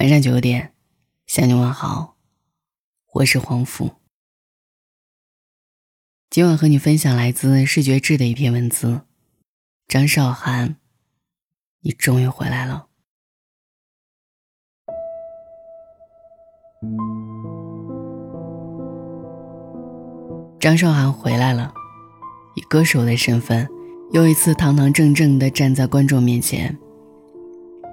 [0.00, 0.72] 晚上九点，
[1.26, 2.14] 向你问好，
[3.14, 3.90] 我是黄甫。
[6.30, 9.00] 今晚和你分享来自视觉志的一篇文字。
[9.88, 10.76] 张韶涵，
[11.80, 12.86] 你终于回来了。
[20.60, 21.74] 张韶涵回来了，
[22.54, 23.68] 以歌手的身份，
[24.12, 26.78] 又一次堂堂正正的站在观众面前。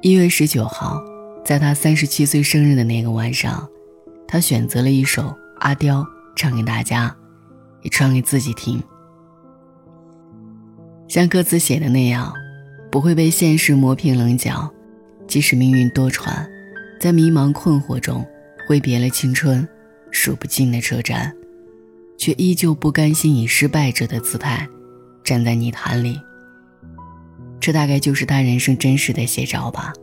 [0.03, 1.14] 一月十九号。
[1.45, 3.69] 在他三十七岁生日的那个晚上，
[4.27, 5.21] 他选择了一首
[5.59, 6.01] 《阿刁》
[6.35, 7.15] 唱给大家，
[7.83, 8.81] 也唱给自己听。
[11.07, 12.33] 像歌词写的那样，
[12.91, 14.73] 不会被现实磨平棱角，
[15.27, 16.47] 即使命运多舛，
[16.99, 18.25] 在迷茫困惑中
[18.67, 19.67] 挥别了青春，
[20.09, 21.31] 数不尽的车站，
[22.17, 24.67] 却依旧不甘心以失败者的姿态
[25.23, 26.19] 站在泥潭里。
[27.59, 29.93] 这大概就是他人生真实的写照吧。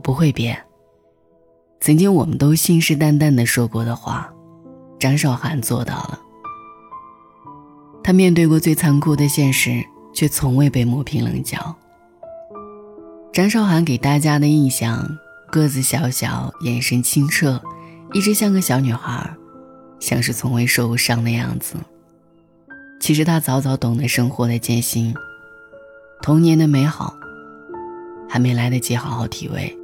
[0.00, 0.60] 不会变。
[1.80, 4.32] 曾经我们都信誓旦旦的说过的话，
[4.98, 6.18] 张韶涵做到了。
[8.02, 11.76] 她面对过最残酷的现实，却从未被磨平棱角。
[13.32, 15.08] 张韶涵给大家的印象，
[15.50, 17.60] 个子小小，眼神清澈，
[18.12, 19.30] 一直像个小女孩，
[20.00, 21.76] 像是从未受过伤的样子。
[23.00, 25.14] 其实她早早懂得生活的艰辛，
[26.20, 27.14] 童年的美好，
[28.28, 29.74] 还没来得及好好体味。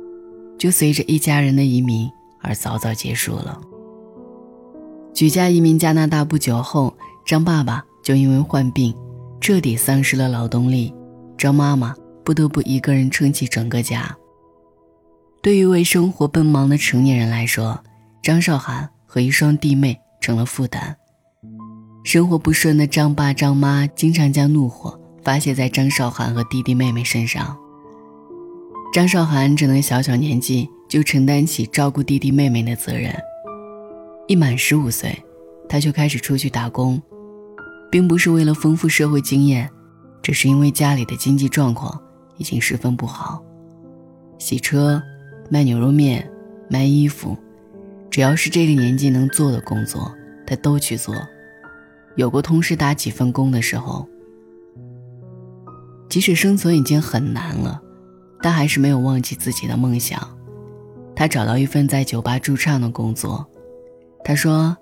[0.58, 3.60] 就随着一家人的移民而早早结束了。
[5.14, 8.94] 举家移民加拿大不久后，张爸爸就因为患病，
[9.40, 10.94] 彻底丧失了劳动力，
[11.38, 14.16] 张妈妈不得不一个人撑起整个家。
[15.42, 17.82] 对于为生活奔忙的成年人来说，
[18.22, 20.96] 张韶涵和一双弟妹成了负担。
[22.04, 27.56] 生活不顺的张爸张妈经常将怒火发泄在张韶涵和弟弟妹妹身上。
[28.96, 33.14] 张韶涵只能小小年纪就承担起照顾弟弟妹妹的责任。
[34.26, 35.22] 一满十五岁，
[35.68, 36.98] 他就开始出去打工，
[37.90, 39.68] 并不是为了丰富社会经验，
[40.22, 42.00] 只是因为家里的经济状况
[42.38, 43.44] 已经十分不好。
[44.38, 45.02] 洗车、
[45.50, 46.26] 卖牛肉面、
[46.70, 47.36] 卖衣服，
[48.10, 50.10] 只要是这个年纪能做的工作，
[50.46, 51.14] 他都去做。
[52.14, 54.08] 有过同时打几份工的时候，
[56.08, 57.82] 即使生存已经很难了。
[58.42, 60.36] 但还是没有忘记自己的梦想。
[61.14, 63.46] 他找到一份在酒吧驻唱的工作。
[64.24, 64.76] 他说：“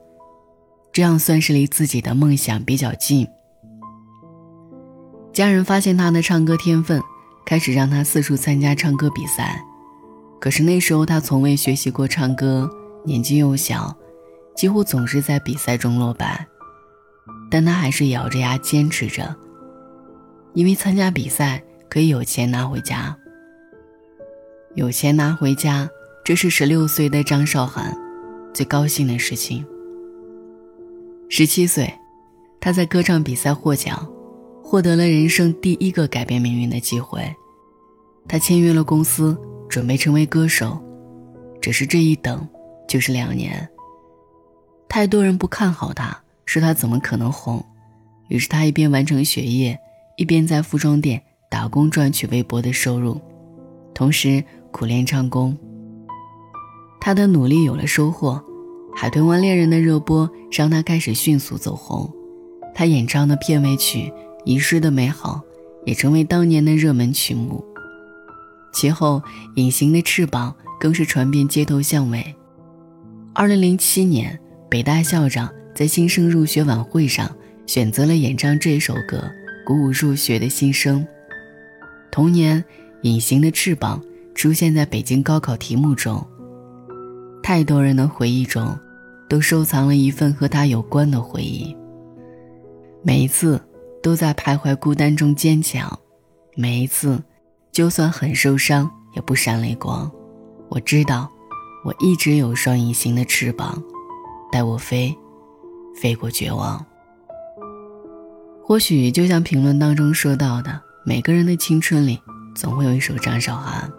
[0.93, 3.27] 这样算是离自己的梦想比较近。”
[5.33, 7.03] 家人发现他的唱歌天分，
[7.45, 9.65] 开始让他四处参加唱歌比赛。
[10.41, 12.71] 可是那时候他从未学习过唱歌，
[13.05, 13.97] 年纪又小，
[14.57, 16.47] 几乎总是在比赛中落败。
[17.51, 19.35] 但他还是咬着牙坚持着，
[20.55, 23.17] 因为参加比赛可以有钱拿回家。
[24.75, 25.89] 有钱拿回家，
[26.25, 27.97] 这是十六岁的张韶涵
[28.53, 29.65] 最高兴的事情。
[31.29, 31.95] 十七岁，
[32.61, 34.05] 他在歌唱比赛获奖，
[34.65, 37.23] 获得了人生第一个改变命运的机会。
[38.27, 40.83] 他签约了公司，准备成为歌手。
[41.61, 42.47] 只是这一等
[42.89, 43.69] 就是两年。
[44.89, 47.65] 太多人不看好他，说他怎么可能红。
[48.27, 49.79] 于是他一边完成学业，
[50.17, 53.21] 一边在服装店打工赚取微薄的收入，
[53.95, 54.43] 同时。
[54.75, 55.57] 苦练唱功，
[57.01, 58.43] 他的努力有了收获，
[58.93, 62.13] 《海豚湾恋人》的热播让他开始迅速走红，
[62.75, 64.09] 他演唱的片尾曲
[64.45, 65.41] 《遗失的美好》
[65.87, 67.65] 也成为当年的热门曲目。
[68.73, 69.23] 其后，
[69.55, 72.35] 《隐形的翅膀》更是传遍街头巷尾。
[73.33, 74.37] 二零零七年，
[74.69, 77.31] 北大校长在新生入学晚会上
[77.65, 79.31] 选择了演唱这首歌，
[79.65, 81.07] 鼓舞入学的新生。
[82.11, 82.61] 同年，
[83.03, 84.03] 《隐形的翅膀》。
[84.35, 86.25] 出现在北京高考题目中，
[87.43, 88.79] 太多人的回忆中，
[89.29, 91.75] 都收藏了一份和他有关的回忆。
[93.03, 93.61] 每一次
[94.03, 95.99] 都在徘徊孤单中坚强，
[96.57, 97.23] 每一次
[97.71, 100.11] 就算很受伤也不闪泪光。
[100.69, 101.31] 我知道，
[101.85, 103.83] 我一直有双隐形的翅膀，
[104.51, 105.17] 带我飞，
[105.95, 106.85] 飞过绝望。
[108.63, 112.19] 或许就像评论当中说到的，每个人的青春里
[112.55, 113.91] 总会有一首张韶涵。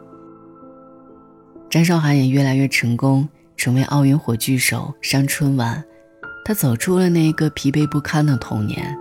[1.76, 3.28] 张韶涵也越来越成功，
[3.58, 5.84] 成为奥运火炬手，上春晚。
[6.46, 8.98] 她走出了那个疲惫不堪的童年，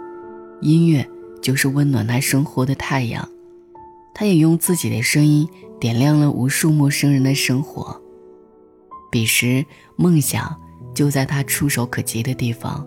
[0.60, 1.08] 音乐
[1.40, 3.28] 就是温暖她生活的太阳。
[4.12, 5.48] 她也用自己的声音
[5.78, 8.02] 点亮了无数陌生人的生活。
[9.08, 10.60] 彼时，梦想
[10.92, 12.84] 就在她触手可及的地方，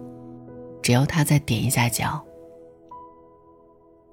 [0.81, 2.21] 只要她再点一下脚。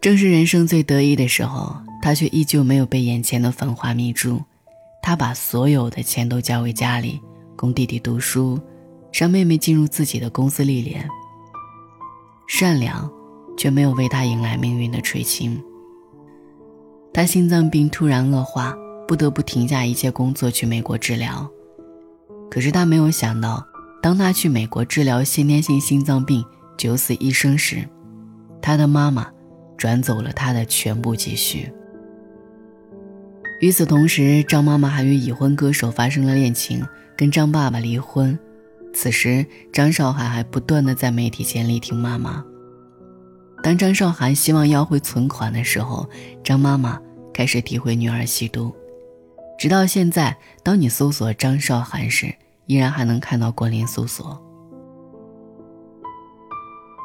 [0.00, 4.40] 正是人生最得意的时候，她却依旧没有被眼前的繁华迷住。
[5.06, 7.20] 他把所有的钱都交给家里，
[7.56, 8.58] 供弟弟读书，
[9.12, 11.06] 让妹妹进入自己的公司历练。
[12.46, 13.12] 善良，
[13.54, 15.62] 却没有为他迎来命运的垂青。
[17.12, 18.74] 他心脏病突然恶化，
[19.06, 21.46] 不得不停下一切工作去美国治疗。
[22.50, 23.62] 可是他没有想到，
[24.00, 26.42] 当他去美国治疗先天性心脏病、
[26.78, 27.86] 九死一生时，
[28.62, 29.30] 他的妈妈
[29.76, 31.70] 转走了他的全部积蓄。
[33.60, 36.86] 与此同时，张妈妈还与已婚歌手发生了恋情，
[37.16, 38.38] 跟张爸爸离婚。
[38.92, 42.44] 此时，张韶涵还不断的在媒体前力挺妈妈。
[43.62, 46.08] 当张韶涵希望要回存款的时候，
[46.42, 47.00] 张妈妈
[47.32, 48.74] 开始诋毁女儿吸毒。
[49.58, 52.34] 直到现在，当你搜索张韶涵时，
[52.66, 54.38] 依然还能看到关联搜索。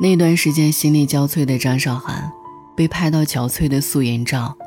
[0.02, 2.31] 那段时间心力交瘁的张韶涵，
[2.75, 4.57] 被拍到憔悴的素颜照，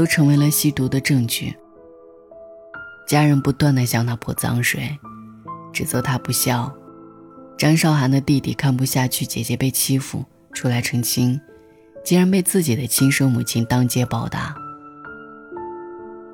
[0.00, 1.54] 都成为了吸毒的证据。
[3.06, 4.98] 家人不断的向他泼脏水，
[5.74, 6.74] 指责他不孝。
[7.58, 10.24] 张韶涵的弟弟看不下去姐姐被欺负。
[10.54, 11.38] 出来澄清，
[12.02, 14.54] 竟然被自己的亲生母亲当街暴打。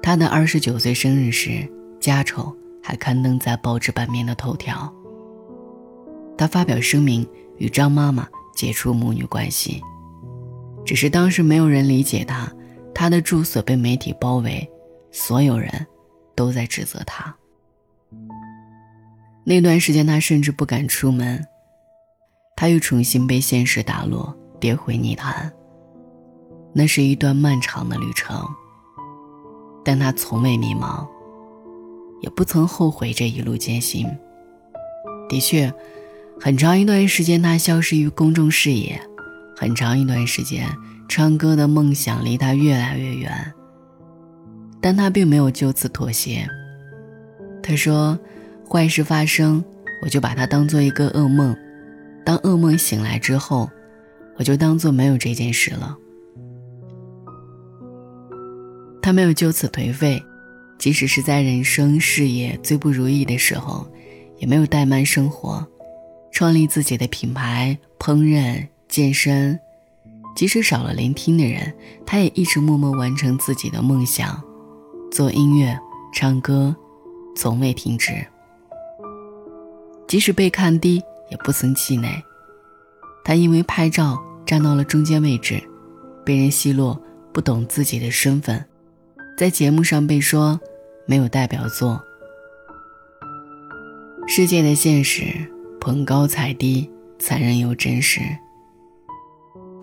[0.00, 1.68] 他的二十九岁生日时，
[1.98, 4.94] 家丑还刊登在报纸版面的头条。
[6.38, 7.28] 他发表声明
[7.58, 9.82] 与张妈妈解除母女关系，
[10.84, 12.48] 只是当时没有人理解他，
[12.98, 14.66] 他的住所被媒体包围，
[15.12, 15.86] 所有人
[16.34, 17.36] 都在指责他。
[19.44, 21.44] 那段时间，他甚至不敢出门。
[22.56, 25.52] 他又重新被现实打落，跌回泥潭。
[26.72, 28.42] 那是一段漫长的旅程，
[29.84, 31.06] 但他从未迷茫，
[32.22, 34.06] 也不曾后悔这一路艰辛。
[35.28, 35.70] 的确，
[36.40, 38.98] 很长一段时间他消失于公众视野，
[39.54, 40.66] 很长一段时间
[41.08, 43.52] 唱歌的梦想离他越来越远。
[44.80, 46.48] 但他并没有就此妥协。
[47.62, 48.18] 他说
[48.70, 49.64] ：“坏事发生，
[50.02, 51.56] 我就把它当做一个噩梦。”
[52.24, 53.70] 当噩梦醒来之后，
[54.36, 55.96] 我就当做没有这件事了。
[59.00, 60.20] 他没有就此颓废，
[60.78, 63.86] 即使是在人生事业最不如意的时候，
[64.38, 65.64] 也没有怠慢生活，
[66.32, 69.58] 创立自己的品牌，烹饪、健身。
[70.36, 71.74] 即使少了聆听的人，
[72.06, 74.40] 他也一直默默完成自己的梦想，
[75.10, 75.76] 做音乐、
[76.14, 76.76] 唱歌，
[77.34, 78.12] 从未停止。
[80.06, 81.02] 即使被看低。
[81.28, 82.22] 也不曾气馁，
[83.24, 84.16] 他因为拍照
[84.46, 85.60] 站到了中间位置，
[86.24, 86.96] 被人奚落
[87.32, 88.64] 不懂自己的身份，
[89.36, 90.60] 在节目上被说
[91.04, 92.00] 没有代表作。
[94.28, 95.24] 世界的现实
[95.80, 96.88] 捧高踩低，
[97.18, 98.20] 残忍又真实。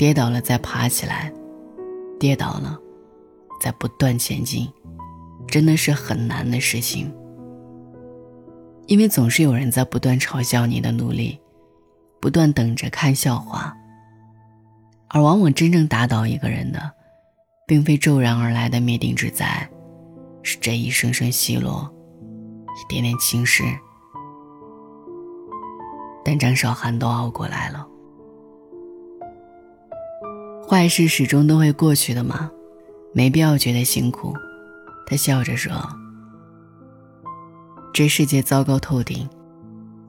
[0.03, 1.31] 跌倒了再爬起来，
[2.19, 2.77] 跌倒了
[3.61, 4.69] 再不断前进，
[5.47, 7.09] 真的是很难的事情。
[8.87, 11.39] 因为总是有人在不断嘲笑你的努力，
[12.19, 13.73] 不断等着看笑话。
[15.07, 16.91] 而往往真正打倒一个人的，
[17.65, 19.65] 并非骤然而来的灭顶之灾，
[20.41, 21.89] 是这一声声奚落，
[22.75, 23.63] 一点点轻视。
[26.25, 27.87] 但张韶涵都熬过来了。
[30.67, 32.49] 坏事始终都会过去的嘛，
[33.13, 34.33] 没必要觉得辛苦。
[35.05, 35.71] 他笑着说。
[37.93, 39.29] 这世界糟糕透顶，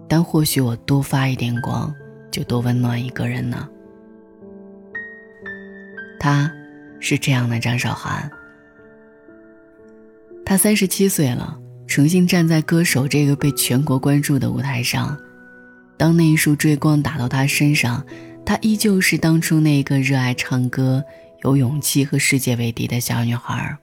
[0.08, 1.92] 但或许我多发一点光，
[2.30, 3.68] 就多温暖一个人呢。
[6.18, 6.50] 他，
[6.98, 8.30] 是这样的张韶涵。
[10.46, 15.14] 他三十七岁了，重新站在歌手这个被全国关注的舞台上。
[15.98, 18.02] 当那一束追光打到他身上，
[18.44, 21.04] 她依旧是当初那个热爱唱歌、
[21.42, 23.76] 有勇气和世界为敌的小女孩。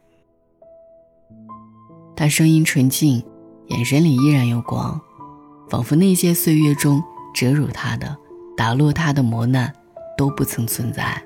[2.15, 3.23] 她声音纯净。
[3.67, 4.99] 眼神里依然有光，
[5.69, 7.01] 仿佛那些岁月中
[7.33, 8.17] 折辱她的、
[8.57, 9.73] 打落她的磨难
[10.17, 11.23] 都不曾存在。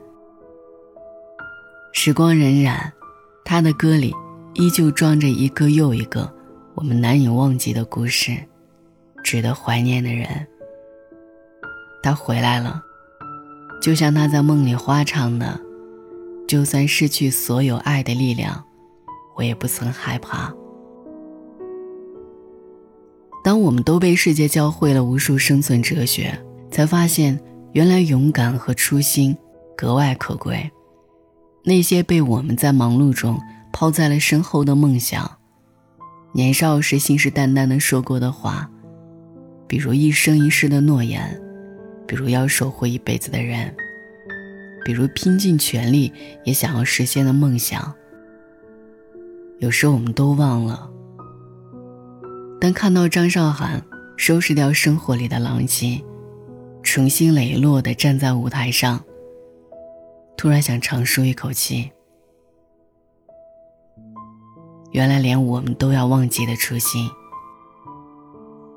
[1.92, 2.92] 时光荏苒，
[3.44, 4.14] 他的歌里
[4.54, 6.32] 依旧装着一个又一个
[6.76, 8.38] 我们难以忘记的故事，
[9.24, 10.46] 值得怀念的人。
[12.04, 12.85] 他回来了，
[13.82, 15.60] 就像他在梦里花唱的
[16.48, 18.64] ：“就算失去所有爱的力量，
[19.36, 20.54] 我也不曾害怕。”
[23.44, 26.36] 当我们都被世界教会了无数生存哲学，
[26.72, 27.40] 才发现
[27.74, 29.38] 原来勇敢和初心
[29.78, 30.72] 格外可贵。
[31.64, 33.40] 那些被我们在忙碌中
[33.72, 35.30] 抛在了身后的梦想，
[36.34, 38.68] 年少时信誓旦旦的说过的话，
[39.68, 41.40] 比如一生一世的诺言，
[42.08, 43.76] 比如要守护一辈子的人，
[44.84, 46.12] 比如拼尽全力
[46.44, 47.94] 也想要实现的梦想。
[49.60, 50.90] 有时我们都忘了，
[52.60, 53.82] 但看到张韶涵
[54.18, 56.04] 收拾掉生活里的狼藉，
[56.84, 59.04] 重新磊落地站在舞台上，
[60.36, 61.90] 突然想长舒一口气。
[64.92, 67.10] 原来连我们都要忘记的初心，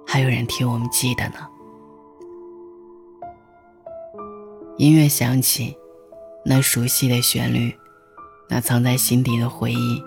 [0.06, 1.47] 还有人替我们记得呢。
[4.78, 5.76] 音乐响起，
[6.44, 7.74] 那熟悉的旋律，
[8.48, 10.00] 那藏在心底的回忆，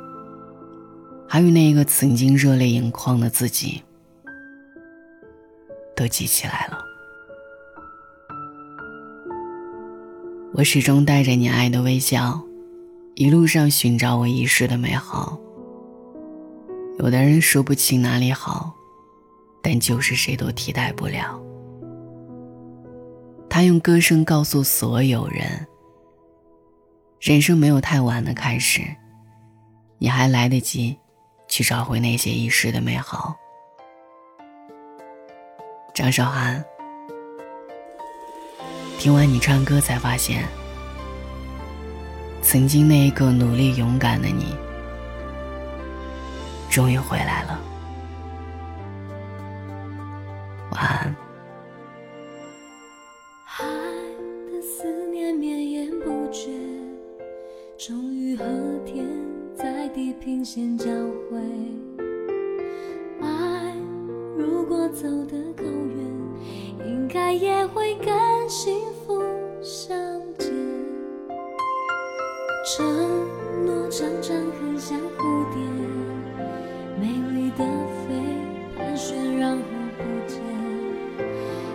[1.27, 3.83] 还有那一个曾经热泪盈眶的自己，
[5.93, 6.79] 都记起来了。
[10.53, 12.41] 我始终带着你爱的微笑，
[13.15, 15.37] 一路上寻找我遗失的美好。
[16.97, 18.73] 有的人说不清哪里好，
[19.61, 21.41] 但就是谁都替代不了。
[23.53, 25.67] 他用歌声告诉所有人：
[27.20, 28.81] 人生没有太晚的开始，
[29.98, 30.98] 你还来得及
[31.50, 33.36] 去找回那些遗失的美好。
[35.93, 36.63] 张韶涵，
[38.98, 40.46] 听完你唱歌，才发现，
[42.41, 44.55] 曾经那一个努力勇敢的你。
[46.70, 47.60] 终于回来了，
[50.72, 51.13] 晚安。
[65.01, 68.13] 走得够远，应该也会跟
[68.48, 69.20] 幸福
[69.60, 69.98] 相
[70.38, 70.51] 见。
[72.63, 72.86] 承
[73.65, 75.60] 诺常常很像蝴蝶。
[77.00, 77.65] 美丽的
[78.05, 78.13] 飞，
[78.77, 79.63] 盘旋然后
[79.98, 80.39] 不见。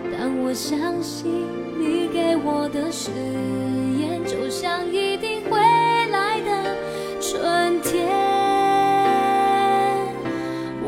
[0.09, 1.29] 但我相信
[1.77, 3.11] 你给我的誓
[3.99, 5.59] 言，就像一定会
[6.11, 6.77] 来的
[7.19, 8.07] 春天。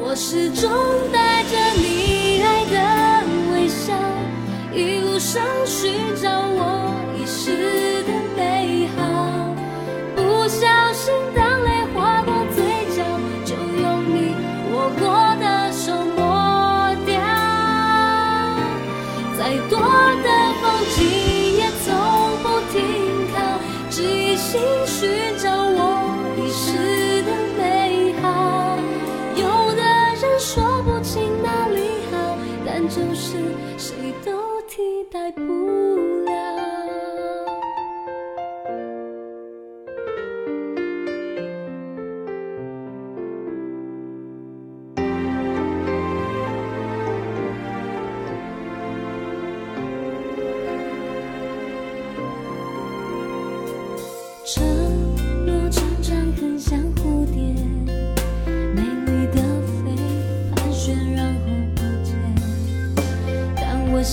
[0.02, 0.72] 我始终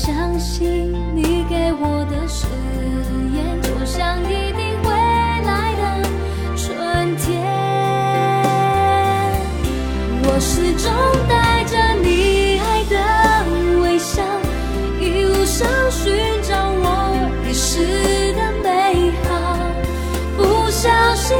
[0.06, 2.46] 相信你给我的誓
[3.34, 5.82] 言，就像一定会来的
[6.54, 7.26] 春天。
[10.22, 10.86] 我始终
[11.28, 12.94] 带着你爱的
[13.82, 14.22] 微笑，
[15.00, 16.86] 一路上寻找我
[17.44, 19.28] 遗失的美好。
[20.36, 21.36] 不小心，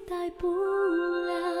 [0.00, 1.57] 代不了。